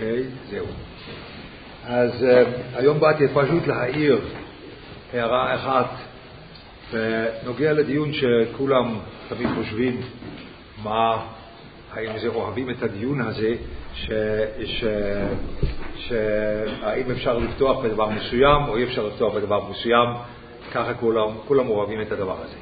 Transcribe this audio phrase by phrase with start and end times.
[0.00, 0.66] אוקיי, זהו.
[1.84, 4.20] אז uh, היום באתי פשוט להעיר
[5.12, 5.90] הערה אחת
[6.92, 10.00] בנוגע לדיון שכולם תמיד חושבים
[10.82, 11.26] מה,
[11.92, 13.54] האם זה אוהבים את הדיון הזה,
[13.94, 14.10] ש,
[14.64, 14.84] ש,
[15.96, 16.12] ש,
[16.82, 20.08] האם אפשר לפתוח בדבר מסוים או אי אפשר לפתוח בדבר מסוים,
[20.72, 22.56] ככה כולם, כולם אוהבים את הדבר הזה.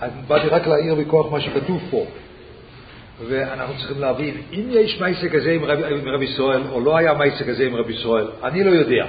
[0.00, 2.04] אז באתי רק להעיר מכוח מה שכתוב פה.
[3.28, 7.44] ואנחנו צריכים להבין, אם יש מייסה כזה עם רבי, רבי ישראל, או לא היה מייסה
[7.44, 9.06] כזה עם רבי ישראל, אני לא יודע,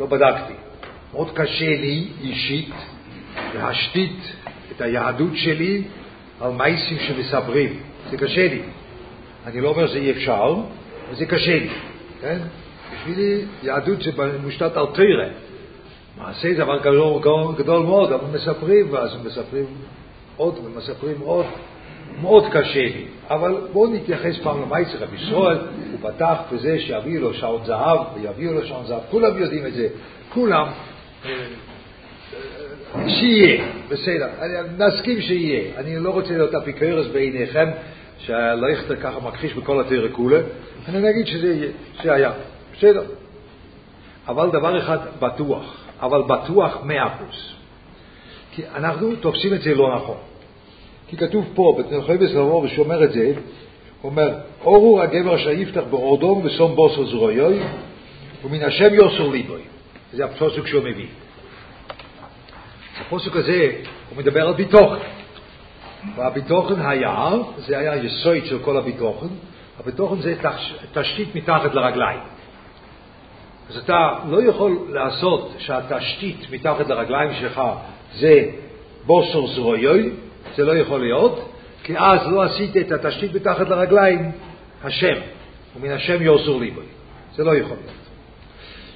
[0.00, 0.52] לא בדקתי.
[1.12, 2.70] מאוד קשה לי אישית
[3.54, 4.18] להשתית
[4.76, 5.82] את היהדות שלי
[6.40, 7.80] על מייסים שמסברים.
[8.10, 8.62] זה קשה לי.
[9.46, 10.54] אני לא אומר שזה אי אפשר,
[11.08, 11.68] אבל זה קשה לי.
[12.20, 12.38] כן?
[12.94, 14.10] בשבילי יהדות זה
[14.42, 15.28] מושתת על תרא.
[16.18, 19.66] מעשה זה דבר גדול, גדול מאוד, אבל מספרים, ואז מספרים
[20.36, 21.46] עוד ומספרים עוד.
[22.20, 27.34] מאוד קשה לי, אבל בואו נתייחס פעם למייסר רבי ישראל, הוא פתח בזה שיביאו לו
[27.34, 29.88] שעון זהב ויביאו לו שעון זהב, כולם יודעים את זה,
[30.28, 30.66] כולם,
[33.08, 34.28] שיהיה, בסדר,
[34.78, 37.68] נסכים שיהיה, אני לא רוצה להיות אפיקרס בעיניכם,
[38.18, 40.40] שהלכתר ככה מכחיש בכל התרא כולה,
[40.88, 41.70] אני נגיד שזה
[42.04, 42.32] היה,
[42.76, 43.02] בסדר.
[44.28, 47.54] אבל דבר אחד בטוח, אבל בטוח מאה אחוז,
[48.52, 50.16] כי אנחנו תופסים את זה לא נכון.
[51.08, 53.32] כי כתוב פה, בתנחוי סלמור, שאומר את זה,
[54.02, 57.60] הוא אומר, אורו הגבר אשר יפתח באורדום ושום בוסר זרויוי,
[58.44, 59.60] ומן השם יוסר ליבוי.
[60.12, 61.06] זה הפסוק שהוא מביא.
[63.00, 63.72] הפסוק הזה,
[64.10, 64.98] הוא מדבר על ביטוחן.
[66.16, 69.26] והביטוחן היה, זה היה היסוד של כל הביטוחן,
[69.80, 70.34] הביטוחן זה
[70.94, 72.20] תשתית מתחת לרגליים.
[73.68, 77.62] אז אתה לא יכול לעשות שהתשתית מתחת לרגליים שלך
[78.14, 78.44] זה
[79.06, 80.10] בוסר זרויוי,
[80.56, 84.30] זה לא יכול להיות, כי אז לא עשית את התשתית מתחת לרגליים,
[84.84, 85.14] השם,
[85.76, 86.84] ומן השם יוסור ליבוי.
[87.36, 87.98] זה לא יכול להיות.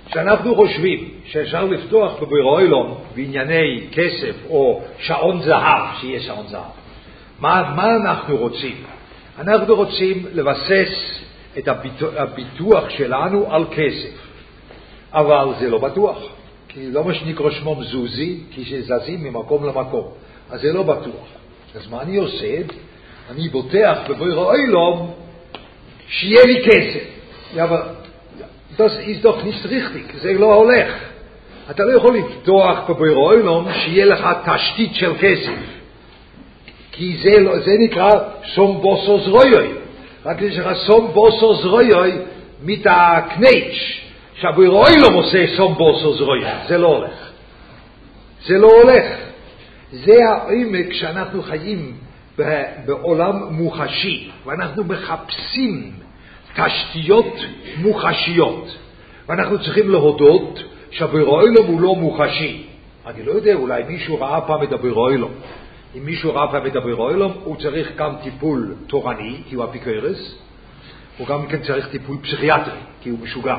[0.06, 6.62] כשאנחנו חושבים שאפשר לפתוח בבירוילום בענייני כסף או שעון זהב, שיהיה שעון זהב,
[7.40, 8.76] מה, מה אנחנו רוצים?
[9.38, 11.20] אנחנו רוצים לבסס
[11.58, 11.68] את
[12.16, 14.16] הביטוח שלנו על כסף,
[15.12, 16.18] אבל זה לא בטוח,
[16.68, 20.08] כי לא מה שנקרא שמו מזוזי, כי שזזים ממקום למקום,
[20.50, 21.26] אז זה לא בטוח.
[21.74, 22.56] אז מה אני עושה?
[23.30, 25.12] אני בוטח בבויר האוילום
[26.08, 27.04] שיהיה לי כסף.
[27.62, 27.82] אבל
[28.78, 30.92] das ist doch nicht richtig, זה לא הולך.
[31.70, 35.58] אתה לא יכול לפתוח בבויר האוילום שיהיה לך תשתית של כסף.
[36.92, 38.10] כי זה, זה נקרא
[38.54, 39.68] סום בוסו זרויוי.
[40.26, 42.12] רק יש לך סום בוסו זרויוי
[42.62, 44.00] מתקנייץ'
[44.34, 46.50] שהבויר האוילום עושה סום בוסו זרויוי.
[46.68, 47.30] זה לא הולך.
[48.46, 49.06] זה לא הולך.
[49.92, 51.96] זה העמק שאנחנו חיים
[52.86, 55.92] בעולם מוחשי, ואנחנו מחפשים
[56.56, 57.34] תשתיות
[57.76, 58.76] מוחשיות,
[59.28, 62.66] ואנחנו צריכים להודות שהבירוילום הוא לא מוחשי.
[63.06, 65.30] אני לא יודע, אולי מישהו ראה פעם את הבירוילום.
[65.98, 70.38] אם מישהו ראה פעם את הבירוילום, הוא צריך גם טיפול תורני, כי הוא אפיקרס,
[71.18, 73.56] הוא גם כן צריך טיפול פסיכיאטרי, כי הוא משוגע.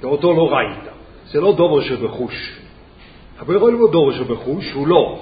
[0.00, 0.84] ואותו לא ראית.
[1.26, 2.58] זה לא דובר שבחוש.
[3.40, 5.20] הבירוילום הוא דובר שבחוש, הוא לא.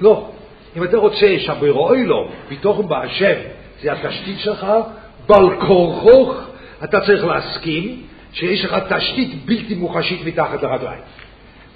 [0.00, 0.30] לא.
[0.76, 3.34] אם אתה רוצה שהבירואי לו, ביטוחן בהשם,
[3.82, 4.66] זה התשתית שלך,
[5.26, 6.40] בל כורחוך,
[6.84, 8.02] אתה צריך להסכים
[8.32, 11.00] שיש לך תשתית בלתי מוחשית מתחת לרגליים.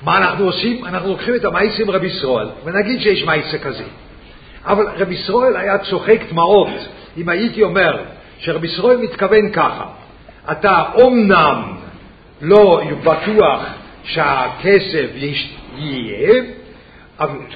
[0.03, 0.85] מה אנחנו עושים?
[0.85, 3.85] אנחנו לוקחים את המייסה עם רבי ישראל, ונגיד שיש מייסה כזה.
[4.67, 6.69] אבל רבי ישראל היה צוחק דמעות
[7.17, 8.03] אם הייתי אומר
[8.39, 9.85] שרבי ישראל מתכוון ככה,
[10.53, 11.63] אתה אומנם
[12.43, 13.63] לא בטוח
[14.05, 15.07] שהכסף
[15.77, 16.43] יהיה,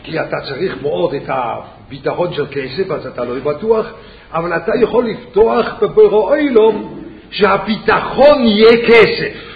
[0.04, 3.86] כי אתה צריך מאוד את הביטחון של כסף, אז אתה לא בטוח,
[4.32, 9.48] אבל אתה יכול לפתוח בבורו אילום שהביטחון יהיה כסף.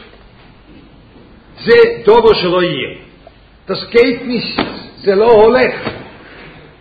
[1.64, 2.98] זה דובר שלא יהיה.
[3.68, 4.60] Das geht
[5.02, 5.74] זה לא הולך.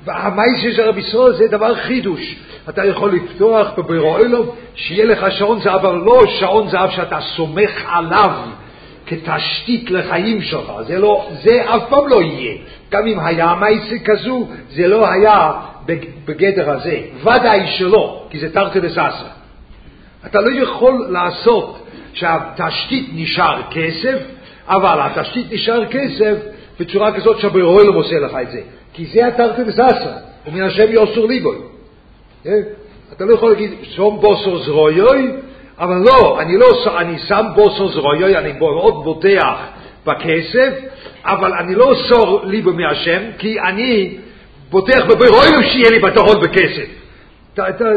[0.03, 2.35] והמייסה של רבי ישראל זה דבר חידוש.
[2.69, 7.71] אתה יכול לפתוח בבירו אילום, שיהיה לך שעון זהב, אבל לא שעון זהב שאתה סומך
[7.87, 8.31] עליו
[9.11, 10.71] כתשתית לחיים שלך.
[10.87, 12.57] זה, לא, זה אף פעם לא יהיה.
[12.91, 15.51] גם אם היה מייסה כזו, זה לא היה
[16.25, 16.99] בגדר הזה.
[17.21, 19.29] ודאי שלא, כי זה תרתי דססה.
[20.25, 24.17] אתה לא יכול לעשות שהתשתית נשאר כסף,
[24.67, 26.37] אבל התשתית נשאר כסף
[26.79, 28.61] בצורה כזאת שהברוילום עושה לך את זה.
[28.93, 30.17] כי זה התרתי דססה,
[30.47, 31.57] ומן השם יוסור ליבוי.
[32.45, 32.51] אה?
[33.13, 35.31] אתה לא יכול להגיד, שום בוסר זרויוי,
[35.81, 36.67] אבל לא, אני לא,
[36.97, 39.55] אני שם בוסר זרויוי, אני מאוד בוטח
[40.05, 40.73] בכסף,
[41.23, 44.17] אבל אני לא סור ליבו מהשם, כי אני
[44.69, 46.85] בוטח בבירויו שיהיה לי ביטחון בכסף.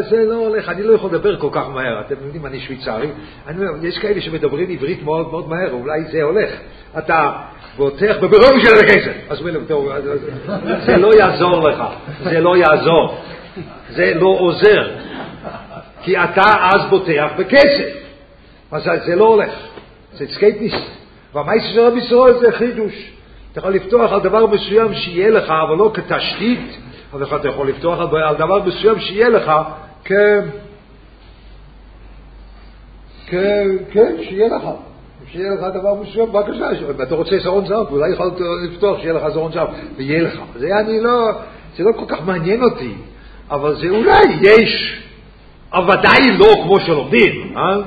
[0.09, 3.07] זה לא הולך, אני לא יכול לדבר כל כך מהר, אתם יודעים, אני שוויצרי,
[3.47, 6.49] אני אומר, יש כאלה שמדברים עברית מאוד מאוד מהר, אולי זה הולך.
[6.97, 7.31] אתה
[7.77, 9.13] בוטח בבירור של הכסף.
[9.29, 9.39] אז
[10.85, 11.83] זה לא יעזור לך,
[12.23, 13.17] זה לא יעזור,
[13.89, 14.89] זה לא עוזר,
[16.05, 17.93] כי אתה אז בוטח בכסף.
[18.71, 19.53] אז זה לא הולך,
[20.13, 20.73] זה סקייפיס.
[21.33, 23.11] והמייסר של רבי ישראל זה חידוש.
[23.51, 26.77] אתה יכול לפתוח על דבר מסוים שיהיה לך, אבל לא כתשתית,
[27.13, 29.51] אבל אתה יכול לפתוח על דבר מסוים שיהיה לך
[30.05, 30.11] כ...
[33.91, 34.63] כן, שיהיה לך.
[35.27, 38.31] שיהיה לך דבר מסוים, בבקשה, אם אתה רוצה זרון זהב, אולי יכול
[38.69, 39.67] לפתוח שיהיה לך זרון זהב,
[39.97, 40.39] ויהיה לך.
[40.55, 41.31] זה אני לא,
[41.77, 42.93] זה לא כל כך מעניין אותי,
[43.49, 45.01] אבל זה אולי יש,
[45.75, 47.77] אבל ודאי לא כמו שלומדים, אה?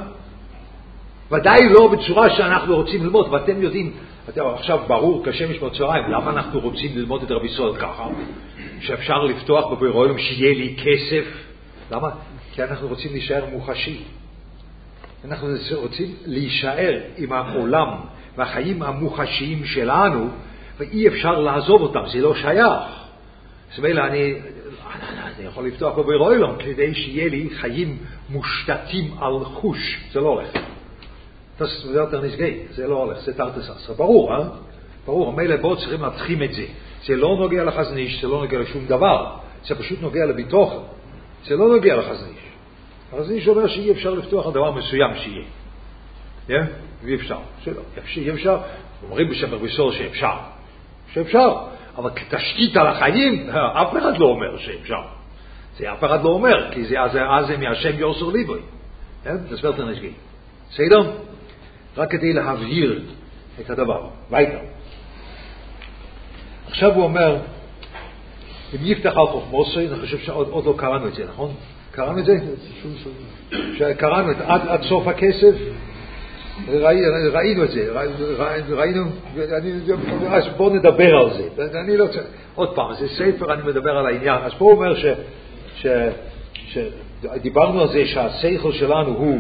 [1.31, 3.93] ודאי לא בצורה שאנחנו רוצים ללמוד, ואתם יודעים,
[4.29, 8.07] אתם, עכשיו ברור כשמש בצהריים, למה אנחנו רוצים ללמוד את רבי ישראל ככה?
[8.81, 11.25] שאפשר לפתוח בבירואים שיהיה לי כסף?
[11.91, 12.09] למה?
[12.53, 14.03] כי אנחנו רוצים להישאר מוחשי.
[15.25, 17.89] אנחנו רוצים להישאר עם העולם
[18.37, 20.29] והחיים המוחשיים שלנו,
[20.79, 22.83] ואי אפשר לעזוב אותם, זה לא שייך.
[23.71, 24.35] זאת אומרת, אני,
[25.39, 27.99] אני יכול לפתוח בבירואים כדי שיהיה לי חיים
[28.31, 30.51] מושתתים על חוש, זה לא הולך.
[31.59, 33.61] זה יותר נשגי, זה לא הולך, זה תרתי
[33.97, 34.49] ברור, אה?
[35.07, 36.65] ברור, מילא בואו צריכים להתחיל את זה.
[37.07, 39.37] זה לא נוגע לחזניש, זה לא נוגע לשום דבר,
[39.67, 40.73] זה פשוט נוגע לביטוח.
[41.45, 42.39] זה לא נוגע לחזניש.
[43.13, 45.45] החזניש אומר שאי אפשר לפתוח על דבר מסוים שיהיה.
[46.47, 46.65] כן?
[47.03, 47.39] ואי אפשר.
[47.65, 47.83] שלא,
[48.17, 48.59] אי אפשר.
[49.03, 50.37] אומרים בשם רביסור שאפשר.
[51.13, 51.57] שאפשר.
[51.99, 55.01] אבל כתשתית על החיים, אף אחד לא אומר שאפשר.
[55.77, 58.61] זה אף אחד לא אומר, כי זה אז זה מהשם יוסר ליבוי.
[59.25, 59.37] כן?
[59.49, 60.11] זה ספרטר נשגי.
[60.71, 61.13] בסדר?
[61.97, 63.03] רק כדי להבהיר
[63.61, 64.09] את הדבר.
[64.31, 64.59] ביתה.
[66.69, 67.37] עכשיו הוא אומר,
[68.75, 71.55] אם יפתח על חוכמוסי, אני חושב שעוד לא קראנו את זה, נכון?
[71.91, 72.35] קראנו את זה?
[73.95, 75.55] קראנו את עד, עד סוף הכסף,
[77.33, 77.93] ראינו את זה,
[78.69, 79.05] ראינו,
[80.29, 81.81] אז בואו נדבר על זה.
[81.81, 84.39] אני לא צריך, עוד פעם, זה ספר, אני מדבר על העניין.
[84.43, 85.07] אז פה הוא אומר ש,
[85.77, 85.87] ש,
[86.69, 89.39] שדיברנו על זה שהשכל שלנו הוא,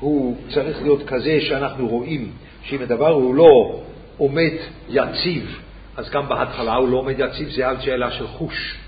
[0.00, 2.30] הוא צריך להיות כזה שאנחנו רואים
[2.62, 3.80] שאם הדבר הוא לא
[4.18, 4.52] עומד
[4.88, 5.58] יציב,
[5.96, 8.78] אז גם בהתחלה הוא לא עומד יציב, זה על שאלה של חוש.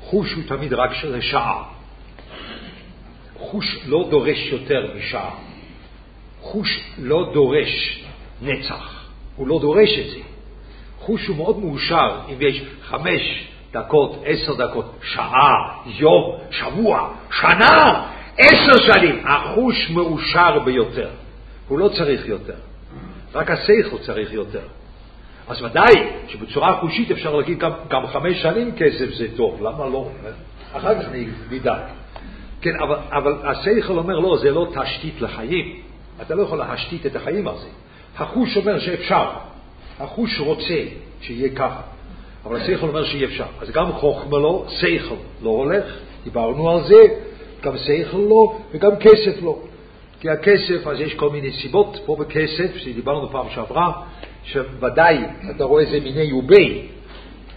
[0.00, 1.62] חוש הוא תמיד רק של שעה.
[3.38, 5.45] חוש לא דורש יותר משעה.
[6.46, 8.04] חוש לא דורש
[8.42, 9.04] נצח,
[9.36, 10.20] הוא לא דורש את זה.
[10.98, 18.06] חוש הוא מאוד מאושר אם יש חמש דקות, עשר דקות, שעה, יום, שבוע, שנה,
[18.38, 19.26] עשר שנים.
[19.26, 21.08] החוש מאושר ביותר.
[21.68, 22.54] הוא לא צריך יותר.
[23.34, 24.66] רק השכל צריך יותר.
[25.48, 25.94] אז ודאי
[26.28, 30.10] שבצורה חושית אפשר להגיד גם, גם חמש שנים כסף זה טוב, למה לא?
[30.72, 31.08] אחר כך
[31.50, 31.80] נדאג.
[32.60, 35.85] כן, אבל, אבל השכל אומר, לא, זה לא תשתית לחיים.
[36.22, 37.68] אתה לא יכול להשתית את החיים הזה.
[38.16, 39.30] החוש אומר שאפשר.
[39.98, 40.84] החוש רוצה
[41.20, 41.80] שיהיה ככה.
[42.44, 43.44] אבל השכל אומר שאי אפשר.
[43.60, 45.84] אז גם חוכמה לא, שכל לא הולך,
[46.24, 47.06] דיברנו על זה,
[47.62, 49.58] גם שכל לא, וגם כסף לא.
[50.20, 53.92] כי הכסף, אז יש כל מיני סיבות פה בכסף, שדיברנו פעם שעברה,
[54.44, 55.18] שוודאי
[55.56, 56.82] אתה רואה איזה מיני יובי,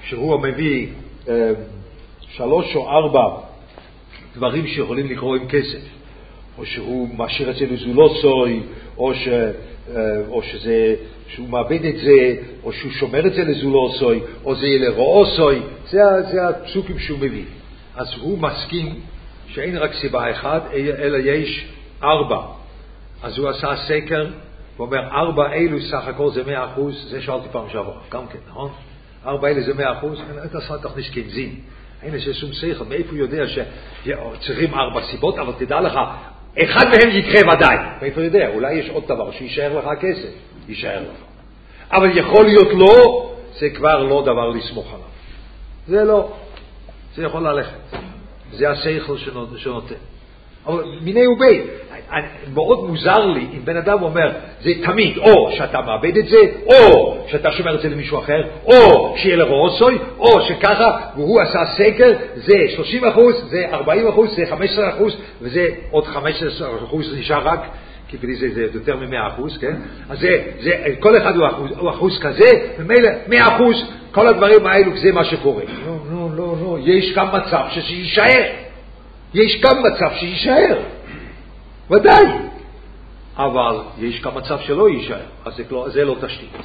[0.03, 0.87] שהוא מביא
[1.29, 1.51] אה,
[2.19, 3.37] שלוש או ארבע
[4.35, 5.79] דברים שיכולים לקרוא עם כסף,
[6.59, 8.63] או שהוא משאיר את זה לזולוסוי,
[8.97, 9.51] או, ש, אה,
[10.27, 10.95] או שזה,
[11.27, 15.99] שהוא מאבד את זה, או שהוא שומר את זה לזולוסוי, או זה יהיה לרועוסוי, זה,
[16.31, 17.45] זה הפסוקים שהוא מביא.
[17.95, 18.99] אז הוא מסכים
[19.47, 21.67] שאין רק סיבה אחת, אלא יש
[22.03, 22.41] ארבע.
[23.23, 24.27] אז הוא עשה סקר,
[24.77, 28.39] הוא אומר, ארבע אלו סך הכל זה מאה אחוז, זה שאלתי פעם שעברה, גם כן,
[28.49, 28.71] נכון?
[29.25, 31.55] ארבע אלה זה מאה אחוז, אתה עשה תכניס קנזין.
[32.03, 35.99] אין לזה שום שכל, מאיפה הוא יודע שצריכים ארבע סיבות, אבל תדע לך,
[36.57, 37.77] אחד מהם יקרה ודאי.
[38.01, 38.47] מאיפה יודע?
[38.47, 40.29] אולי יש עוד דבר, שיישאר לך כסף,
[40.67, 41.23] יישאר לך.
[41.91, 45.09] אבל יכול להיות לא, זה כבר לא דבר לסמוך עליו.
[45.87, 46.31] זה לא.
[47.15, 47.97] זה יכול ללכת.
[48.51, 49.17] זה השכל
[49.57, 49.95] שנותן.
[51.01, 51.61] מיני ובי,
[52.53, 57.17] מאוד מוזר לי אם בן אדם אומר, זה תמיד, או שאתה מאבד את זה, או
[57.27, 62.55] שאתה שומר את זה למישהו אחר, או שיהיה לרוסוי, או שככה, והוא עשה סקר, זה
[62.75, 67.59] 30 אחוז, זה 40 אחוז, זה 15 אחוז, וזה עוד 15 אחוז נשאר רק,
[68.07, 69.75] כי בלי זה זה יותר מ-100 אחוז, כן?
[70.09, 74.65] אז זה, זה, כל אחד הוא אחוז, הוא אחוז כזה, ומילא 100 אחוז, כל הדברים
[74.65, 75.63] האלו, זה מה שקורה.
[75.85, 78.68] לא, לא, לא, לא, יש גם מצב שיישאר.
[79.33, 80.79] יש גם מצב שיישאר,
[81.91, 82.25] ודאי.
[83.37, 86.55] אבל יש גם מצב שלא יישאר, אז זה לא, זה לא תשתית.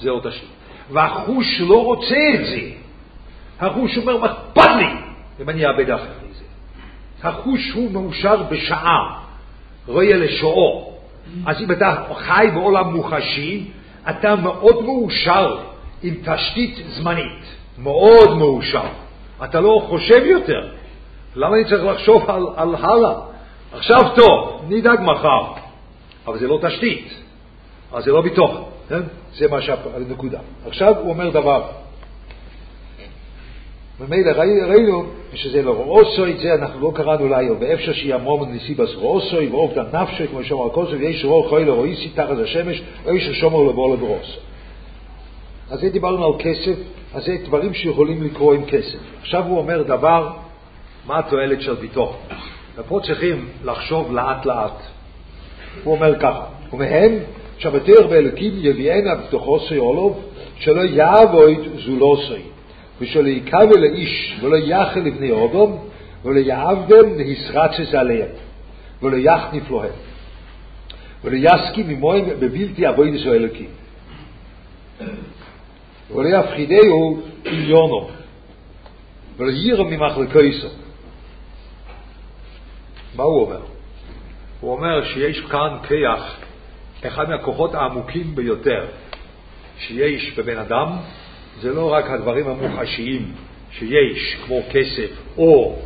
[0.00, 0.48] זה לא תשתית.
[0.90, 2.60] והחוש לא רוצה את זה.
[3.60, 4.86] החוש אומר, מה אכפת לי
[5.40, 6.44] אם אני אאבד אחרי זה?
[7.28, 9.20] החוש הוא מאושר בשעה,
[9.86, 10.92] רואה לשועו.
[11.46, 13.64] אז אם אתה חי בעולם מוחשי,
[14.10, 15.58] אתה מאוד מאושר
[16.02, 18.86] עם תשתית זמנית, מאוד מאושר.
[19.44, 20.68] אתה לא חושב יותר.
[21.36, 23.14] למה אני צריך לחשוב על, על הלאה?
[23.72, 25.44] עכשיו טוב, נדאג מחר.
[26.26, 27.14] אבל זה לא תשתית,
[27.92, 28.50] אז זה לא ביטוח,
[28.88, 29.00] כן?
[29.34, 30.38] זה מה שהנקודה.
[30.66, 31.62] עכשיו הוא אומר דבר.
[34.00, 34.30] ממילא
[34.68, 40.26] ראינו שזה לא רואוסוי, זה אנחנו לא קראנו להיום, ואפשר שיאמרום נסיבס רואוסוי, ואובדן נפשי,
[40.26, 44.36] כמו שאומר הקוסוי, ויש רואו חוי לרואיסי תחת השמש, ויש שומר לבוא לברוס.
[45.70, 46.76] אז זה דיברנו על כסף,
[47.14, 48.98] אז זה דברים שיכולים לקרוא עם כסף.
[49.20, 50.30] עכשיו הוא אומר דבר,
[51.06, 52.16] מה התועלת של ביטוח?
[52.76, 54.82] ופה צריכים לחשוב לאט לאט.
[55.84, 57.12] הוא אומר ככה, ומהם
[57.58, 60.24] שבתך באלוקים יביאנה בתוכו עולוב,
[60.58, 62.42] שלא יעבוד זולוסי.
[63.00, 65.88] ושלא יקווה לאיש ולא יחל לבני אודום
[66.24, 68.28] ולא יעבדם להסרצס עליהם
[69.02, 69.92] ולא יחניף להם
[71.24, 73.68] ולא יסכים ממוהם בבלתי אבוי נשוא אלוקים
[76.14, 78.08] ולא יפחידהו עליונו
[79.36, 80.68] ולא יירם ממחלקויסו
[83.16, 83.60] מה הוא אומר?
[84.60, 86.36] הוא אומר שיש כאן כיח,
[87.06, 88.86] אחד מהכוחות העמוקים ביותר
[89.78, 90.86] שיש בבן אדם,
[91.60, 93.32] זה לא רק הדברים המוחשיים
[93.70, 95.78] שיש, כמו כסף, או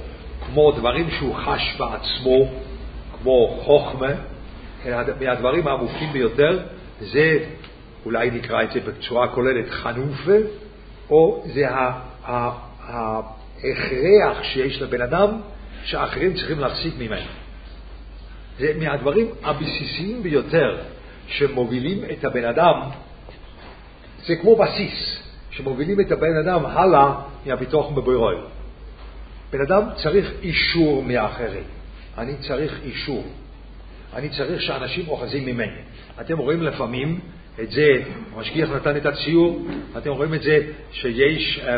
[0.47, 2.49] כמו דברים שהוא חש בעצמו,
[3.23, 4.11] כמו חוכמה,
[4.87, 6.59] אלא מהדברים העמוקים ביותר
[7.01, 7.39] זה,
[8.05, 10.37] אולי נקרא את זה בצורה כוללת, חנופה,
[11.11, 11.67] או זה
[12.25, 12.83] ההכרח
[14.43, 15.41] שיש לבן אדם
[15.85, 17.31] שאחרים צריכים להחזיק ממנו.
[18.59, 20.79] זה מהדברים הבסיסיים ביותר
[21.29, 22.81] שמובילים את הבן אדם,
[24.27, 25.25] זה כמו בסיס.
[25.57, 27.15] שמובילים את הבן אדם הלאה
[27.47, 28.37] מהביטוח בבוירוי.
[29.53, 31.65] בן אדם צריך אישור מאחרים.
[32.19, 33.25] אני צריך אישור.
[34.15, 35.81] אני צריך שאנשים אוחזים ממני.
[36.21, 37.21] אתם רואים לפעמים
[37.61, 39.67] את זה, המשגיח נתן את הציור,
[39.99, 40.59] אתם רואים את זה
[40.93, 41.69] שיש uh,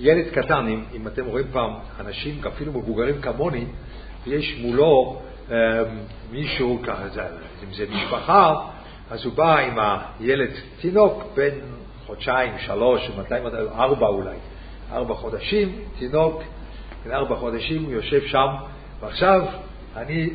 [0.00, 3.64] ילד קטן, אם, אם אתם רואים פעם אנשים, אפילו מבוגרים כמוני,
[4.26, 5.52] ויש מולו uh,
[6.30, 7.02] מישהו, ככה,
[7.64, 8.54] אם זה משפחה,
[9.10, 10.50] אז הוא בא עם הילד
[10.80, 11.54] תינוק בן
[12.06, 13.34] חודשיים, שלוש, מתי,
[13.74, 14.36] ארבע אולי,
[14.92, 16.42] ארבע חודשים, תינוק,
[17.04, 18.48] בן ארבע חודשים, הוא יושב שם,
[19.00, 19.42] ועכשיו
[19.96, 20.30] אני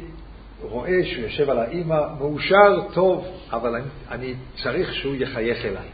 [0.62, 5.88] רואה שהוא יושב על האימא, מאושר, טוב, אבל אני, אני צריך שהוא יחייך אליי.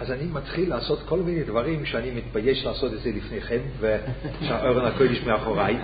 [0.00, 4.84] אז אני מתחיל לעשות כל מיני דברים שאני מתבייש לעשות את זה לפני כן, ושהאורן
[4.84, 5.76] הקודש מאחוריי,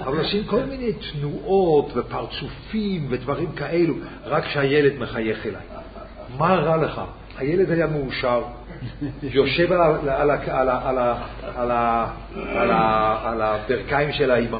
[0.00, 5.62] אבל עושים כל מיני תנועות ופרצופים ודברים כאלו, רק כשהילד מחייך אליי.
[6.38, 7.00] מה רע לך?
[7.38, 8.42] הילד היה מאושר,
[9.22, 9.72] יושב
[13.22, 14.58] על הברכיים של האימא,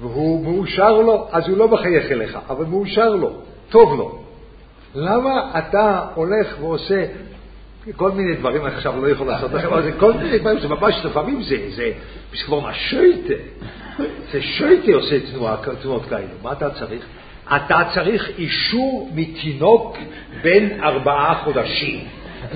[0.00, 3.32] והוא מאושר לו, אז הוא לא מחייך אליך, אבל מאושר לו,
[3.70, 4.24] טוב לו.
[4.94, 7.04] למה אתה הולך ועושה
[7.96, 10.68] כל מיני דברים, אני עכשיו לא יכול לעשות לכם, אבל זה כל מיני דברים, זה
[10.68, 11.92] ממש, לפעמים זה, זה,
[12.44, 13.34] כבר מהשויטה,
[14.32, 17.04] זה שויטה עושה תנועה, תנועות כאלה, מה אתה צריך?
[17.56, 19.98] אתה צריך אישור מתינוק
[20.42, 22.00] בן ארבעה חודשים.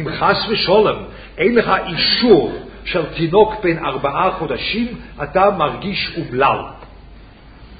[0.01, 0.97] אם חס ושולם
[1.39, 2.53] אין לך אישור
[2.85, 4.87] של תינוק בן ארבעה חודשים,
[5.23, 6.59] אתה מרגיש אומלל.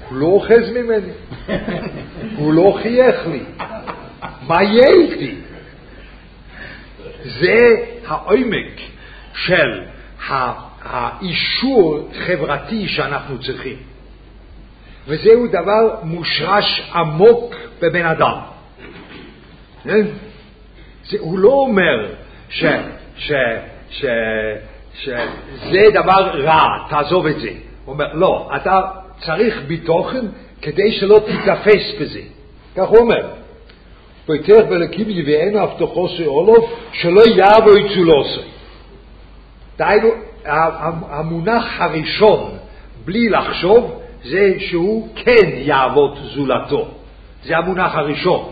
[0.09, 1.11] הוא לא אוחז ממני,
[2.37, 3.43] הוא לא חייך לי.
[4.47, 5.35] מה יהיה איתי?
[7.25, 7.59] זה
[8.07, 8.81] העומק
[9.33, 9.81] של
[10.83, 13.77] האישור חברתי שאנחנו צריכים.
[15.07, 18.37] וזהו דבר מושרש עמוק בבן אדם.
[19.83, 20.05] כן?
[21.05, 22.13] זה, הוא לא אומר
[22.49, 22.63] ש,
[23.17, 23.31] ש,
[23.89, 24.05] ש,
[24.93, 27.49] שזה דבר רע, תעזוב את זה.
[27.85, 28.81] הוא אומר, לא, אתה
[29.19, 30.25] צריך בתוכן
[30.61, 32.21] כדי שלא תיתפס בזה.
[32.75, 33.27] כך הוא אומר.
[34.29, 38.41] ויתך בלקים יביאנו הבטחו שאולוף, שלא יבוא יצולוסו.
[39.77, 40.07] דהיינו,
[41.09, 42.57] המונח הראשון,
[43.05, 46.87] בלי לחשוב, זה שהוא כן יעבוד זולתו.
[47.43, 48.51] זה המונח הראשון.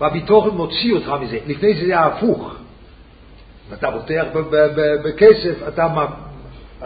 [0.00, 1.38] והביטוחן מוציא אותך מזה.
[1.46, 2.56] לפני זה זה הפוך.
[3.72, 4.24] אתה פותח
[5.04, 5.86] בכסף, אתה,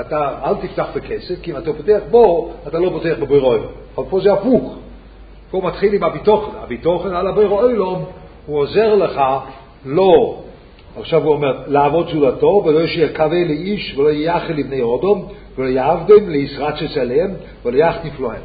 [0.00, 3.54] אתה אל תפתח בכסף, כי אם אתה פותח בו, אתה לא פותח בבירו
[3.98, 4.78] אבל פה זה הפוך.
[5.52, 6.56] פה מתחיל עם הביטוחן.
[6.62, 7.60] הביטוחן על הבירו
[8.46, 9.20] הוא עוזר לך
[9.84, 10.42] לא,
[10.96, 15.28] עכשיו הוא אומר, לעבוד זולתו, ולא שיקווה לאיש, ולא יחל לבני אודום,
[15.58, 17.30] ולא יעבדם לישרצס עליהם,
[17.64, 18.42] ולא יחניף להם.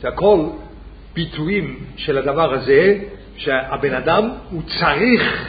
[0.00, 0.40] זה הכל
[1.14, 2.98] ביטויים של הדבר הזה,
[3.36, 5.48] שהבן אדם הוא צריך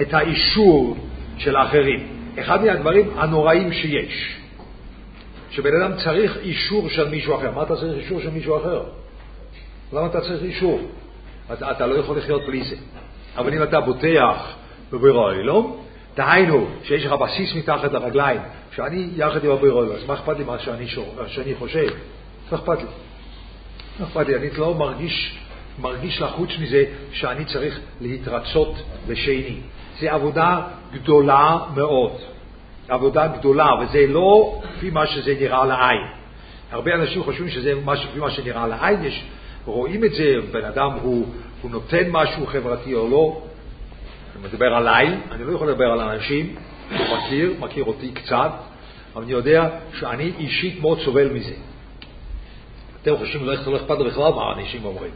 [0.00, 0.96] את האישור
[1.38, 2.06] של האחרים.
[2.38, 4.36] אחד מהדברים הנוראים שיש.
[5.50, 7.50] שבן אדם צריך אישור של מישהו אחר.
[7.50, 8.82] מה אתה צריך אישור של מישהו אחר?
[9.92, 10.80] למה אתה צריך אישור?
[11.52, 12.76] אתה, אתה לא יכול לחיות בלי זה.
[13.36, 14.54] אבל אם אתה בוטח
[14.92, 15.84] בבירו אילום,
[16.16, 18.40] דהיינו שיש לך בסיס מתחת לרגליים,
[18.76, 21.86] שאני יחד עם הבירו אילום, אז מה אכפת לי מה שאני, שור, שאני חושב?
[22.52, 22.84] לא אכפת לי.
[24.00, 25.38] לא אכפת לי, אני לא מרגיש,
[25.78, 28.74] מרגיש לחוץ מזה שאני צריך להתרצות
[29.08, 29.56] לשני.
[30.00, 30.60] זה עבודה
[30.92, 32.12] גדולה מאוד.
[32.88, 36.00] עבודה גדולה, וזה לא כפי מה שזה נראה לעין.
[36.72, 37.72] הרבה אנשים חושבים שזה
[38.10, 39.24] כפי מה שנראה לעין, יש,
[39.64, 41.26] רואים את זה, בן אדם הוא,
[41.62, 43.42] הוא נותן משהו חברתי או לא.
[44.36, 46.54] אני מדבר עליי, אני לא יכול לדבר על אנשים,
[46.90, 48.50] אני מכיר, מכיר אותי קצת,
[49.14, 51.54] אבל אני יודע שאני אישית מאוד סובל מזה.
[53.02, 55.12] אתם חושבים, לא אכפת בכלל מה האנשים אומרים.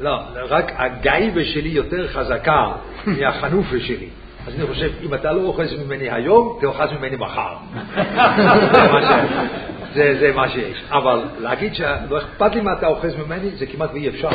[0.00, 2.72] לא, רק הגייבה שלי יותר חזקה
[3.06, 4.08] מהחנופה שלי.
[4.46, 7.56] אז אני חושב, אם אתה לא אוחז ממני היום, תאחז ממני מחר.
[9.94, 10.82] זה, זה מה שיש.
[10.90, 14.30] אבל להגיד שלא אכפת לי מה אתה אוחז ממני, זה כמעט ואי אפשר.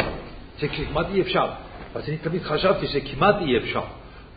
[0.59, 1.47] זה כמעט אי אפשר.
[1.95, 3.81] אז אני תמיד חשבתי שזה כמעט אי אפשר.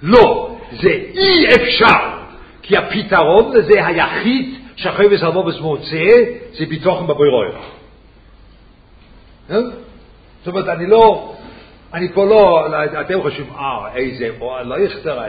[0.03, 2.17] לא, זה אי אפשר.
[2.63, 6.07] כי הפתרון לזה היחיד שאחרי וסלמובס מוצא,
[6.59, 7.47] זה ביטוחן בבוירוי.
[9.51, 9.57] אה?
[10.39, 11.35] זאת אומרת, אני לא,
[11.95, 12.67] אני פה לא,
[13.01, 14.31] אתם חושבים, אה, איזה,
[14.65, 15.21] לא יכתר,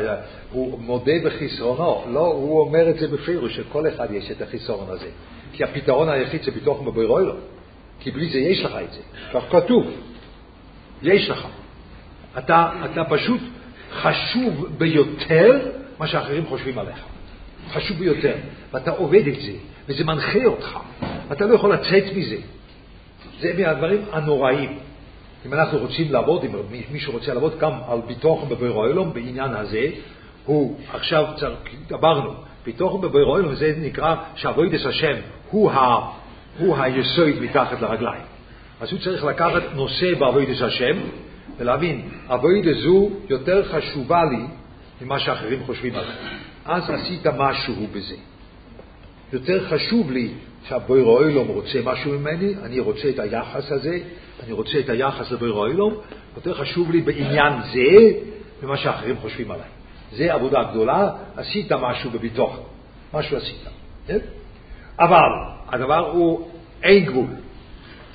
[0.52, 2.04] הוא מודה בחסרונו.
[2.14, 5.10] לא, הוא אומר את זה בפירוש, שכל אחד יש את החסרון הזה.
[5.54, 7.34] כי הפתרון היחיד זה ביטוח מבוירוי לו.
[8.00, 9.02] כי בלי זה יש לך את זה.
[9.34, 9.86] כך כתוב.
[11.02, 11.48] יש לך.
[12.38, 13.42] אתה, אתה פשוט
[13.92, 17.00] חשוב ביותר מה שאחרים חושבים עליך.
[17.74, 18.36] חשוב ביותר.
[18.74, 19.52] ואתה עובד את זה,
[19.88, 20.80] וזה מנחה אותך.
[21.32, 22.38] אתה לא יכול לצאת מזה.
[23.40, 24.80] זה מהדברים הנוראים.
[25.46, 26.52] אם אנחנו רוצים לעבוד, אם
[26.92, 29.90] מישהו רוצה לעבוד גם על ביטוח בבירואלום בעניין הזה,
[30.46, 31.26] הוא עכשיו,
[31.94, 32.34] אמרנו,
[32.68, 35.16] ביטוח בבירואלום זה נקרא שאבוידס השם
[35.52, 36.12] הוא, ה,
[36.60, 38.24] הוא היסוד מתחת לרגליים.
[38.82, 40.98] אז הוא צריך לקחת נושא באבוידס השם
[41.58, 44.44] ולהבין, אבוידס זו יותר חשובה לי
[45.02, 46.16] ממה שאחרים חושבים עליי.
[46.66, 48.16] אז עשית משהו בזה.
[49.34, 50.32] יותר חשוב לי
[50.68, 54.00] שהבויר אוילום רוצה משהו ממני, אני רוצה את היחס הזה,
[54.44, 55.94] אני רוצה את היחס לבויר אוילום,
[56.36, 58.20] יותר חשוב לי בעניין זה
[58.64, 59.77] ממה שאחרים חושבים עליי.
[60.12, 62.60] זה עבודה גדולה, עשית משהו בביטוח,
[63.14, 63.66] משהו עשית.
[64.08, 64.18] כן?
[65.00, 65.30] אבל
[65.70, 66.48] הדבר הוא,
[66.84, 67.26] אין גבול.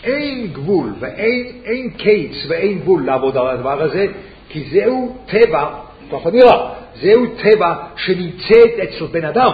[0.05, 4.07] אין גבול ואין קץ ואין גבול לעבוד על הדבר הזה,
[4.49, 5.69] כי זהו טבע,
[6.13, 9.53] ככה נראה, זהו טבע שנמצאת אצל בן אדם.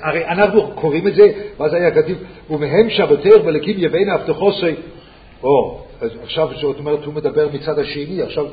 [0.00, 1.26] הרי אנחנו קוראים את זה,
[1.58, 2.16] ואז היה כתוב,
[2.50, 4.74] ומהם שבתך ולקים יבין הבטחוסי,
[5.42, 5.84] או,
[6.22, 8.46] עכשיו זאת אומרת, הוא מדבר מצד השני, עכשיו,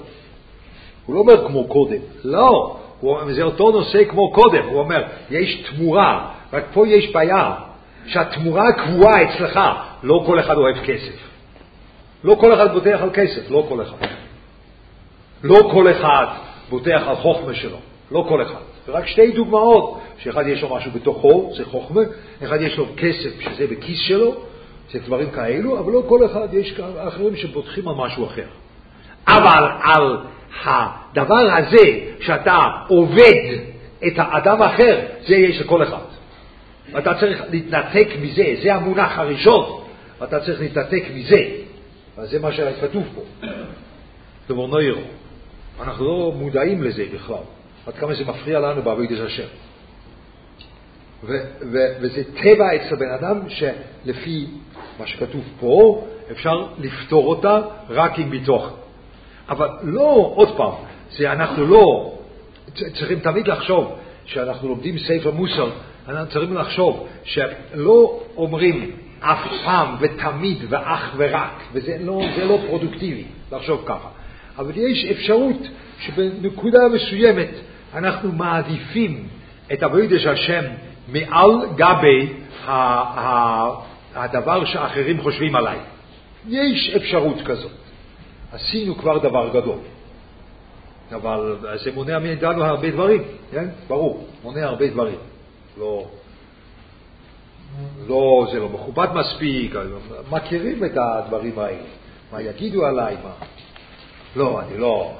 [1.05, 5.63] הוא לא אומר כמו קודם, לא, הוא, זה אותו נושא כמו קודם, הוא אומר, יש
[5.69, 7.53] תמורה, רק פה יש בעיה,
[8.05, 9.59] שהתמורה קבועה אצלך,
[10.03, 11.31] לא כל אחד אוהב כסף.
[12.23, 14.07] לא כל אחד בוטח על כסף, לא כל אחד.
[15.43, 16.25] לא כל אחד
[16.69, 17.77] בוטח על חוכמה שלו,
[18.11, 18.61] לא כל אחד.
[18.87, 22.01] ורק שתי דוגמאות, שאחד יש לו משהו בתוכו, זה חוכמה,
[22.43, 24.35] אחד יש לו כסף שזה בכיס שלו,
[24.91, 28.47] זה דברים כאלו, אבל לא כל אחד, יש אחרים שבוטחים על משהו אחר.
[29.27, 30.17] אבל על
[30.63, 33.57] הדבר הזה, שאתה עובד
[34.07, 36.01] את האדם האחר, זה יש לכל אחד.
[36.91, 39.83] ואתה צריך להתנתק מזה, זה המונח הראשון,
[40.19, 41.45] ואתה צריך להתנתק מזה.
[42.17, 43.47] אז זה מה שכתוב פה.
[44.49, 45.01] דבר נוירו.
[45.81, 47.43] אנחנו לא מודעים לזה בכלל.
[47.87, 49.47] עד כמה זה מפריע לנו בעבודת השם.
[52.01, 54.47] וזה טבע אצל בן אדם שלפי
[54.99, 58.73] מה שכתוב פה, אפשר לפתור אותה רק עם ביטוח.
[59.51, 60.71] אבל לא, עוד פעם,
[61.17, 62.13] זה אנחנו לא,
[62.73, 65.69] צריכים תמיד לחשוב, שאנחנו לומדים ספר מוסר,
[66.07, 73.83] אנחנו צריכים לחשוב שלא אומרים אף פעם ותמיד ואך ורק, וזה לא, לא פרודוקטיבי לחשוב
[73.85, 74.07] ככה.
[74.57, 75.67] אבל יש אפשרות
[75.99, 77.49] שבנקודה מסוימת
[77.93, 79.27] אנחנו מעדיפים
[79.73, 80.63] את עבודת השם
[81.07, 82.27] מעל גבי
[84.15, 85.77] הדבר שאחרים חושבים עליי.
[86.47, 87.80] יש אפשרות כזאת.
[88.51, 89.77] עשינו כבר דבר גדול.
[91.11, 93.69] אבל זה מונע מאיתנו הרבה דברים, כן?
[93.87, 95.17] ברור, מונע הרבה דברים.
[95.77, 96.05] לא,
[98.07, 99.75] לא, זה לא מכובד מספיק,
[100.31, 101.83] מכירים את הדברים האלה.
[102.31, 103.31] מה יגידו עליי, מה...
[104.35, 105.13] לא, אני לא...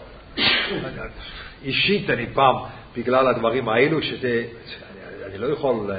[1.64, 2.56] אישית אני פעם,
[2.98, 4.44] בגלל הדברים האלו, שזה,
[4.92, 5.92] אני, אני לא יכול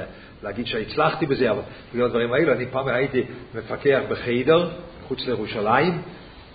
[0.43, 1.61] להגיד שהצלחתי בזה, אבל
[1.93, 3.23] בגלל הדברים האלו, אני פעם הייתי
[3.55, 4.69] מפקח בחיידר,
[5.03, 6.01] מחוץ לירושלים,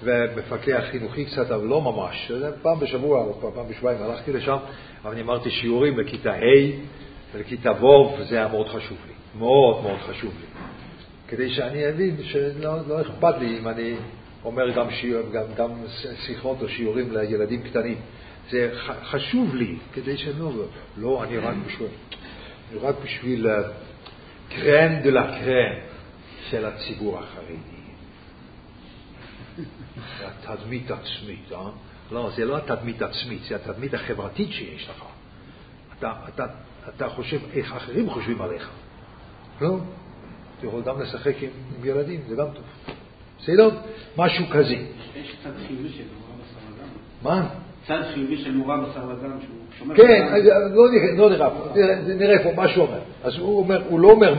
[0.03, 2.33] ומפקח חינוכי קצת, אבל לא ממש.
[2.63, 4.57] פעם בשבוע או פעם בשבועיים הלכתי לשם,
[5.03, 6.73] אבל אני אמרתי שיעורים לכיתה ה'
[7.35, 9.13] ולכיתה ו', וזה היה מאוד חשוב לי.
[9.39, 10.47] מאוד מאוד חשוב לי.
[11.29, 13.95] כדי שאני אבין שלא לא אכפת לי אם אני
[14.45, 15.71] אומר גם, שיעור, גם, גם
[16.27, 17.99] שיחות או שיעורים לילדים קטנים.
[18.51, 18.71] זה
[19.03, 20.51] חשוב לי, כדי שאני לא,
[20.97, 21.89] לא, אני רק בשביל,
[22.71, 23.47] אני רק בשביל
[24.49, 25.73] קרן דה לה קרן
[26.51, 27.78] של הציבור החרדי.
[30.19, 31.71] זה התדמית עצמית, אה?
[32.13, 35.05] לא, זה לא התדמית עצמית, זה התדמית החברתית שיש לך.
[35.99, 36.47] אתה, אתה,
[36.97, 38.71] אתה חושב איך אחרים חושבים עליך.
[39.61, 39.77] לא?
[40.59, 42.65] אתה יכול גם לשחק עם, עם ילדים, זה גם טוב.
[43.39, 43.71] בסדר?
[44.17, 44.75] משהו כזה.
[44.75, 46.89] יש צד חיובי של מורה בשר ודם.
[47.23, 47.49] מה?
[47.87, 49.97] צד חיובי של מורה בשר ודם שהוא שומר...
[49.97, 50.29] כן,
[50.75, 52.99] לא נראה, לא נראה, נראה פה מה שהוא אומר.
[53.25, 54.35] אז הוא אומר, הוא לא אומר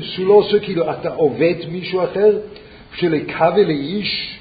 [0.00, 2.38] שהוא לא עושה כאילו אתה עובד מישהו אחר,
[2.94, 4.40] שלקווה לאיש,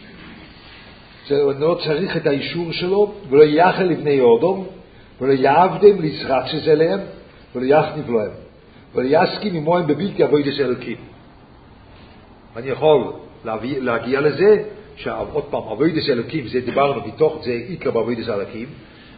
[1.32, 4.68] לא צריך את האישור שלו, ולא ייחל לבני אדם,
[5.22, 7.00] ולא יעבדם להתרצות אליהם,
[7.56, 8.32] ולא יחניף להם,
[8.96, 10.98] ולא יסכים עמהם בבלתי עבודת אלוקים.
[12.56, 13.14] אני יכול
[13.46, 14.64] להביא, להגיע לזה,
[14.96, 18.66] שעוד פעם, עבודת אלוקים, זה דיברנו מתוך זה עיקר בעבודת אלוקים.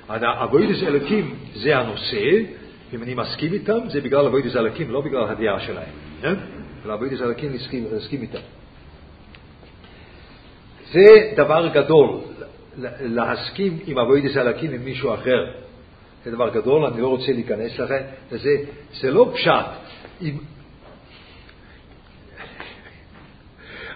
[0.10, 2.24] עבודת אלוקים זה הנושא,
[2.94, 5.94] אם אני מסכים איתם, זה בגלל עבודת אלוקים, לא בגלל הדעה שלהם.
[6.22, 6.34] כן?
[6.86, 7.52] אלא עבודת אלוקים
[7.92, 8.61] נסכים איתם.
[10.92, 12.20] זה דבר גדול,
[13.02, 15.52] להסכים עם אבוידס אלוקים עם מישהו אחר.
[16.26, 18.02] זה דבר גדול, אני לא רוצה להיכנס לכם
[18.32, 18.50] לזה.
[19.02, 19.66] זה לא פשט.
[20.22, 20.38] אם...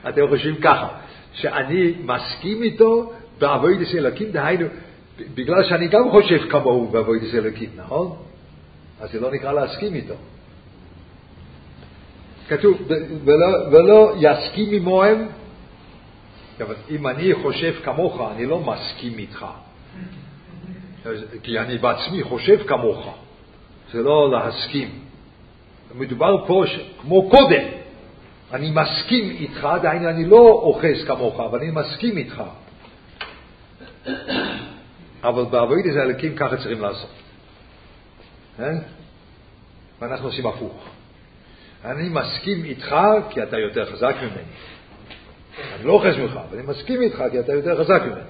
[0.10, 0.88] אתם חושבים ככה,
[1.34, 4.68] שאני מסכים איתו באבוידס אלוקים, דהיינו,
[5.34, 8.16] בגלל שאני גם חושב כמוהו באבוידס אלוקים, נכון?
[9.02, 10.14] אז זה לא נקרא להסכים איתו.
[12.48, 12.82] כתוב,
[13.26, 15.28] ולא, ולא יסכים עמוהם
[16.62, 19.46] אבל אם אני חושב כמוך, אני לא מסכים איתך.
[21.44, 23.18] כי אני בעצמי חושב כמוך.
[23.92, 25.00] זה לא להסכים.
[25.96, 26.80] מדובר פה ש...
[27.02, 27.64] כמו קודם.
[28.54, 32.44] אני מסכים איתך, דהיינו אני לא אוחז כמוך, אבל אני מסכים איתך.
[35.24, 37.12] אבל בעבודת זה אלוקים ככה צריכים לעשות.
[38.58, 38.76] כן?
[40.02, 40.86] ואנחנו עושים הפוך.
[41.86, 42.96] אני מסכים איתך
[43.30, 44.44] כי אתה יותר חזק ממני.
[45.60, 48.22] אני לא אוחז ממך, אבל אני מסכים איתך, כי אתה יותר חזק ממני.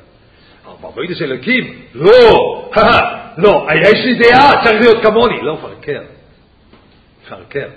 [0.65, 2.71] אבל בעבודת אלוקים, לא,
[3.37, 5.41] לא, יש לי דעה, צריך להיות כמוני.
[5.41, 6.03] לא, פרקר.
[7.29, 7.69] פרקר.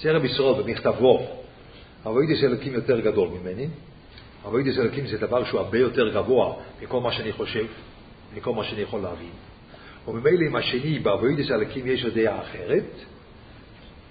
[0.00, 1.26] זה רבי ישראל במכתבו,
[2.04, 3.66] עבודת אלוקים יותר גדול ממני.
[4.44, 7.66] עבודת אלוקים זה דבר שהוא הרבה יותר גבוה מכל מה שאני חושב,
[8.34, 9.30] מכל מה שאני יכול להבין.
[10.08, 12.90] וממילא עם השני, בעבודת אלוקים יש לו דעה אחרת,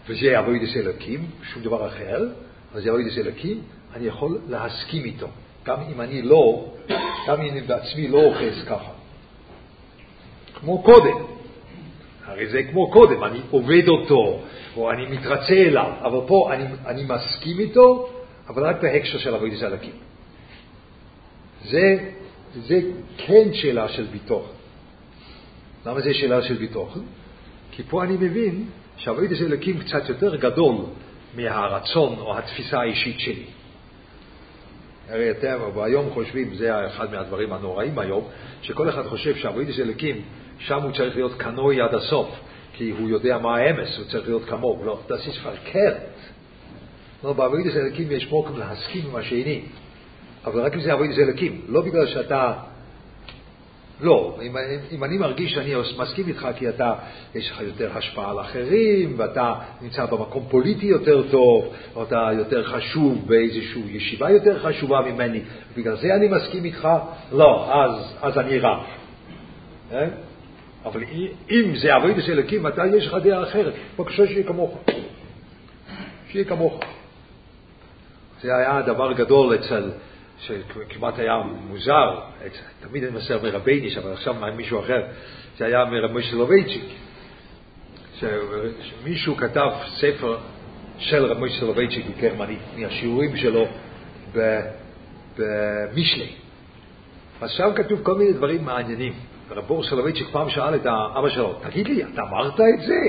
[0.07, 2.27] וזה עבודת אלוקים, שום דבר אחר,
[2.73, 3.61] אז זה עבודת אלוקים,
[3.95, 5.27] אני יכול להסכים איתו,
[5.63, 6.65] גם אם אני לא,
[7.27, 8.91] גם אם אני בעצמי לא אוחז ככה.
[10.59, 11.17] כמו קודם.
[12.25, 14.39] הרי זה כמו קודם, אני עובד אותו,
[14.77, 18.09] או אני מתרצה אליו, אבל פה אני, אני מסכים איתו,
[18.47, 19.93] אבל רק בהקשר של עבודת אלוקים.
[21.65, 22.09] זה,
[22.55, 22.79] זה
[23.17, 24.45] כן שאלה של ביטוח.
[25.85, 26.97] למה זה שאלה של ביטוח?
[27.71, 28.65] כי פה אני מבין
[28.97, 30.75] שעבודת אלוקים קצת יותר גדול
[31.35, 33.45] מהרצון או התפיסה האישית שלי.
[35.09, 38.27] הרי אתם היום חושבים, זה אחד מהדברים הנוראים היום,
[38.61, 40.21] שכל אחד חושב שעבודת אלוקים,
[40.59, 42.29] שם הוא צריך להיות קנוי עד הסוף,
[42.73, 44.85] כי הוא יודע מה האמס, הוא צריך להיות כמוהו.
[44.85, 46.31] לא, das ist verkehrt.
[47.23, 49.61] לא, בעבודת אלוקים יש מוקם להסכים עם השני,
[50.45, 52.53] אבל רק אם זה עבודת אלוקים, לא בגלל שאתה
[54.01, 54.55] לא, אם,
[54.91, 56.93] אם אני מרגיש שאני מסכים איתך כי אתה,
[57.35, 62.63] יש לך יותר השפעה על אחרים, ואתה נמצא במקום פוליטי יותר טוב, או אתה יותר
[62.63, 65.41] חשוב באיזושהי ישיבה יותר חשובה ממני,
[65.77, 66.87] בגלל זה אני מסכים איתך,
[67.31, 68.83] לא, אז, אז אני רב.
[69.91, 70.07] אה?
[70.85, 71.03] אבל
[71.51, 74.77] אם זה עבודת אלוקים, אתה יש לך דעה אחרת, בבקשה שיהיה כמוך.
[76.31, 76.79] שיהיה כמוך.
[78.41, 79.89] זה היה דבר גדול אצל...
[80.41, 82.19] שכמעט היה מוזר,
[82.79, 85.01] תמיד אני מסר מרבייניש, אבל עכשיו מישהו אחר,
[85.57, 86.83] זה היה מרבי סולובייצ'יק,
[88.81, 90.37] שמישהו כתב ספר
[90.97, 93.65] של רבי סולובייצ'יק בגרמנית, מהשיעורים שלו
[95.37, 96.29] במשלי.
[97.41, 99.13] אז שם כתוב כל מיני דברים מעניינים.
[99.49, 102.99] ורבור סולובייצ'יק פעם שאל את האבא שלו, תגיד לי, אתה אמרת את זה?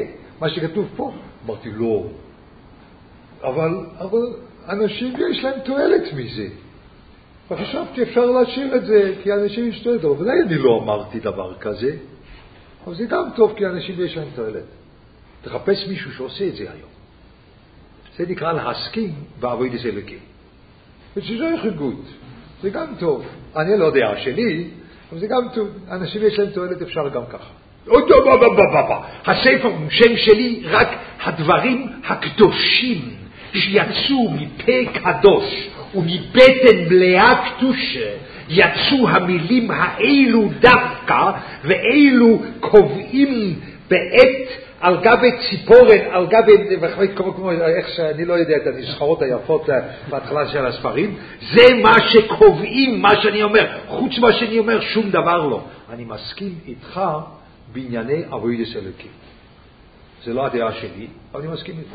[0.41, 1.13] מה שכתוב פה?
[1.47, 2.07] אמרתי, לא.
[3.45, 4.19] אבל, אבל
[4.69, 6.49] אנשים יש להם תועלת מזה.
[7.53, 11.97] וחשבתי, אפשר להשאיר את זה, כי אנשים ישתו אבל אולי אני לא אמרתי דבר כזה,
[12.87, 14.65] אבל זה גם טוב, כי אנשים יש להם תועלת.
[15.43, 16.91] תחפש מישהו שעושה את זה היום.
[18.17, 20.19] זה נקרא להסכים בעבודת אלוקים.
[21.17, 22.05] ושזו יחידות,
[22.63, 23.27] זה גם טוב.
[23.57, 24.69] אני לא יודע שלי,
[25.11, 25.69] אבל זה גם טוב.
[25.91, 27.51] אנשים יש להם תועלת, אפשר גם ככה.
[29.27, 30.89] הספר הוא שם שלי, רק
[31.23, 33.17] הדברים הקדושים
[33.53, 38.11] שיצאו מפה קדוש ומבטן מלאה קדושה,
[38.49, 41.31] יצאו המילים האלו דווקא,
[41.65, 44.49] ואלו קובעים בעת
[44.81, 46.53] על גבי ציפורן, על גבי,
[47.17, 49.69] כמו, איך שאני לא יודע את הנשחרות היפות
[50.11, 51.17] בהתחלה של הספרים,
[51.53, 53.67] זה מה שקובעים, מה שאני אומר.
[53.89, 55.65] חוץ ממה שאני אומר, שום דבר לא.
[55.91, 57.01] אני מסכים איתך
[57.73, 59.11] בענייני אבוידס אלוקים.
[60.25, 61.95] זה לא הדעה שלי, אבל אני מסכים איתך.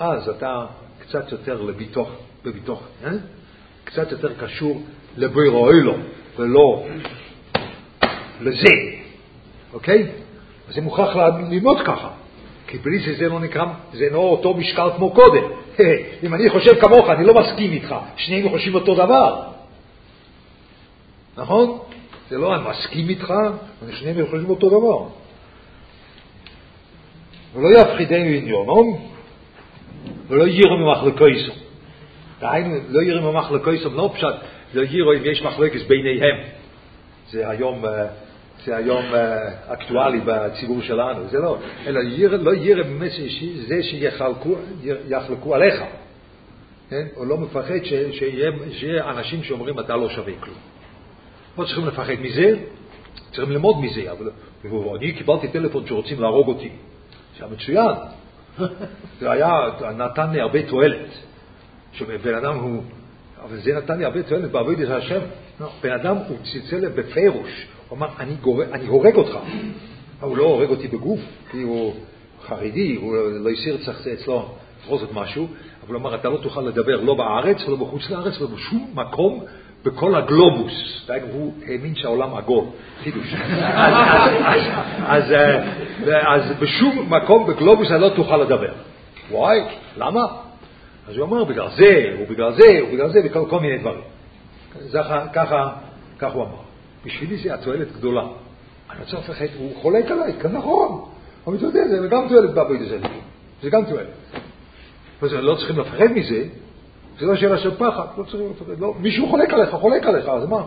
[0.00, 0.64] אז אתה
[1.02, 2.08] קצת יותר לביטוח,
[2.44, 3.10] בביטוח, אה?
[3.84, 4.82] קצת יותר קשור
[5.16, 5.94] לבירו אילו,
[6.38, 6.86] ולא
[8.40, 8.74] לזה,
[9.72, 10.06] אוקיי?
[10.68, 11.16] אז זה מוכרח
[11.50, 12.10] ללמוד ככה,
[12.66, 15.42] כי בלי זה זה לא נקרא, זה לא אותו משקל כמו קודם.
[16.24, 19.42] אם אני חושב כמוך, אני לא מסכים איתך, שנינו חושבים אותו דבר.
[21.36, 21.78] נכון?
[22.30, 23.34] זה לא אני מסכים איתך,
[23.82, 25.08] אני שנינו חושבים אותו דבר.
[27.54, 29.11] ולא יפחידנו עניונו,
[30.28, 31.52] ולא יירו ממחלקויסו.
[32.40, 34.34] דהיינו, לא יירו ממחלקויסו, לא פשט,
[34.74, 36.36] לא יירו אם יש מחלקס ביניהם.
[37.30, 38.06] זה היום אה,
[38.64, 39.16] זה היום uh,
[39.72, 43.12] אקטואלי בציבור שלנו, זה לא, אלא ירא, לא ירא באמת
[43.68, 45.82] זה שיחלקו עליך,
[46.90, 47.06] כן?
[47.14, 50.56] הוא לא מפחד ש, שיהיה, שיהיה אנשים שאומרים אתה לא שווה כלום.
[51.58, 52.56] לא צריכים לפחד מזה,
[53.32, 54.30] צריכים ללמוד מזה, אבל
[54.96, 56.70] אני קיבלתי טלפון שרוצים להרוג אותי,
[57.38, 57.96] זה היה מצוין,
[59.20, 59.50] זה היה,
[59.96, 61.08] נתן לי הרבה תועלת,
[61.92, 62.82] שבן אדם הוא,
[63.44, 65.20] אבל זה נתן לי הרבה תועלת בעבודת השם,
[65.60, 68.62] לא, בן אדם הוא צלצל בפירוש, הוא אמר, אני, גור...
[68.64, 69.36] אני הורג אותך.
[70.20, 71.94] הוא לא הורג אותי בגוף, כי הוא
[72.46, 73.78] חרדי, הוא לא הסיר
[74.14, 74.48] אצלו
[74.84, 75.48] בכל זאת משהו,
[75.86, 79.44] אבל הוא אמר, אתה לא תוכל לדבר לא בארץ ולא בחוץ לארץ ולא בשום מקום
[79.84, 81.04] בכל הגלובוס.
[81.06, 82.64] דהיינו, הוא האמין שהעולם עגול,
[83.02, 83.34] חידוש.
[85.06, 85.24] אז,
[86.26, 88.72] אז, בשום מקום בגלובוס אתה לא תוכל לדבר.
[89.30, 89.60] וואי,
[89.96, 90.20] למה?
[91.08, 94.02] אז הוא אמר, בגלל זה, ובגלל זה, ובגלל זה, וכל כל מיני דברים.
[95.32, 95.68] ככה,
[96.18, 96.62] ככה הוא אמר.
[97.04, 98.22] בשבילי זה התועלת גדולה.
[98.90, 101.04] אני רוצה לפחד, הוא חולק עליי, כן נכון.
[101.46, 102.80] אבל אתה יודע, זה גם תועלת בעבודת.
[103.62, 104.08] זה גם תועלת.
[105.42, 106.44] לא צריכים לפחד מזה,
[107.18, 108.80] זה לא שאלה של פחד, לא צריכים לפחד.
[108.80, 110.64] לא, מישהו חולק עליך, חולק עליך, אז מה?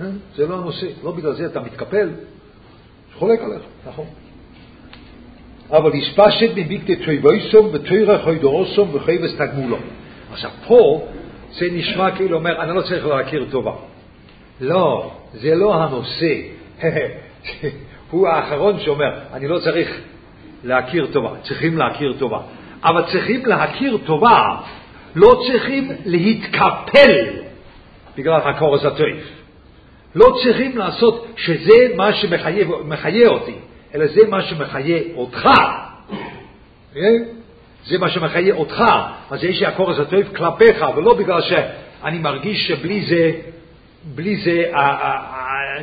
[0.00, 0.06] אה?
[0.36, 0.86] זה לא הנושא.
[1.04, 2.10] לא בגלל זה אתה מתקפל,
[3.18, 4.06] חולק עליך, נכון.
[5.70, 9.76] אבל יספשת מביקטי תויבויסום ותוירה חוידורוסום וחייבס תגמולו.
[10.32, 11.06] עכשיו פה
[11.52, 13.72] זה נשמע כאילו אומר, אני לא צריך להכיר טובה.
[14.60, 16.34] לא, זה לא הנושא.
[18.10, 20.00] הוא האחרון שאומר, אני לא צריך
[20.64, 22.40] להכיר טובה, צריכים להכיר טובה.
[22.84, 24.56] אבל צריכים להכיר טובה,
[25.14, 27.30] לא צריכים להתקפל
[28.16, 29.24] בגלל הקורס הטויף.
[30.14, 33.54] לא צריכים לעשות שזה מה שמחיה אותי,
[33.94, 35.48] אלא זה מה שמחיה אותך.
[36.94, 37.22] כן?
[37.86, 38.84] זה מה שמחיה אותך,
[39.30, 43.32] אז יש לי הקורס הטויף כלפיך, ולא בגלל שאני מרגיש שבלי זה
[44.04, 44.70] בלי זה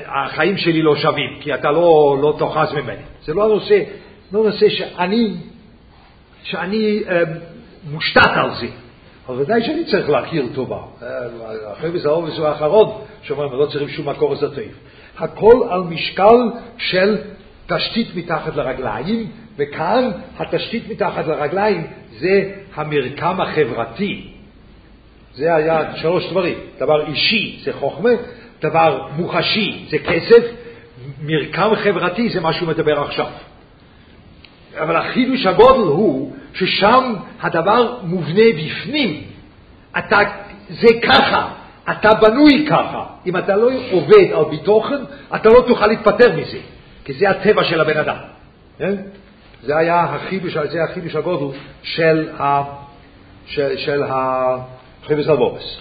[0.05, 3.01] החיים שלי לא שווים, כי אתה לא, לא תאחז ממני.
[3.25, 3.83] זה לא הנושא,
[4.31, 5.33] לא נושא שאני,
[6.43, 7.21] שאני אה,
[7.91, 8.67] מושתת על זה.
[9.29, 10.79] אבל ודאי שאני צריך להכיר טובה.
[11.81, 14.71] וזה האובס הוא האחרון שאומרים, לא צריכים שום מקור אזוטריף.
[15.17, 16.37] הכל על משקל
[16.77, 17.17] של
[17.67, 21.87] תשתית מתחת לרגליים, וכאן התשתית מתחת לרגליים
[22.19, 24.27] זה המרקם החברתי.
[25.33, 26.57] זה היה שלוש דברים.
[26.79, 28.09] דבר אישי זה חוכמה,
[28.61, 30.43] דבר מוחשי זה כסף,
[31.21, 33.27] מרקם חברתי זה מה שהוא מדבר עכשיו.
[34.77, 39.23] אבל החידוש הגודל הוא ששם הדבר מובנה בפנים.
[39.97, 40.19] אתה,
[40.69, 41.49] זה ככה,
[41.91, 43.05] אתה בנוי ככה.
[43.25, 45.03] אם אתה לא עובד על ביטוחן,
[45.35, 46.57] אתה לא תוכל להתפטר מזה,
[47.05, 48.17] כי זה הטבע של הבן אדם.
[48.77, 48.95] כן?
[49.63, 52.61] זה היה החידוש, זה החידוש הגודל של, ה,
[53.45, 54.55] של, של ה...
[55.07, 55.77] חייבס לבובס.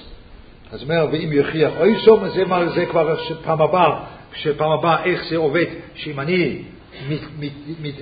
[0.72, 4.00] אז אומר, ואם יכריח אויסום, אז זה, זה כבר פעם הבאה,
[4.34, 6.62] שפעם הבאה איך זה עובד, שאם אני,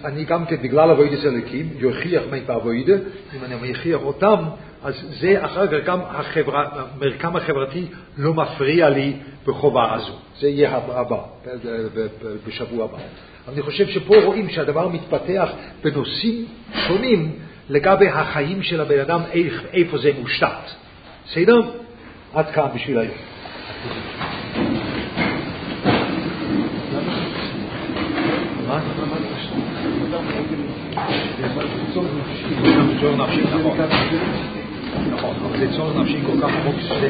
[0.05, 2.95] אני גם כן בגלל אבוידס אלוקים, יוכיח מי באבוידה,
[3.37, 4.45] אם אני יכריח אותם,
[4.83, 6.01] אז זה אחר כך גם
[6.55, 7.85] המרקם החברתי
[8.19, 9.13] לא מפריע לי
[9.47, 10.13] בחובה הזו.
[10.41, 11.23] זה יהיה הבא,
[12.47, 12.99] בשבוע הבא.
[13.49, 15.49] אני חושב שפה רואים שהדבר מתפתח
[15.83, 16.45] בנושאים
[16.87, 17.33] שונים
[17.69, 19.21] לגבי החיים של הבן אדם,
[19.73, 20.49] איפה זה מושתת.
[21.27, 21.61] בסדר?
[22.35, 23.15] עד כאן בשביל היום.
[33.03, 33.27] מה?
[35.13, 37.09] נכון, אבל זה צורך נפשי כל כך עמוק שזה